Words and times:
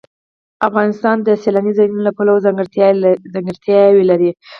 افغانستان 0.67 1.17
د 1.23 1.29
سیلاني 1.43 1.71
ځایونو 1.77 2.01
له 2.07 2.11
پلوه 2.17 2.43
ځانګړتیاوې 2.45 4.03
لري. 4.11 4.31